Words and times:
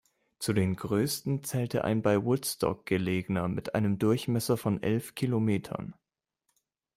Zu 0.39 0.53
den 0.53 0.75
größten 0.77 1.43
zählte 1.43 1.83
ein 1.83 2.01
bei 2.01 2.25
Woodstock 2.25 2.87
gelegener 2.87 3.47
mit 3.47 3.75
einem 3.75 3.99
Durchmesser 3.99 4.57
von 4.57 4.81
elf 4.81 5.13
Kilometern. 5.13 5.93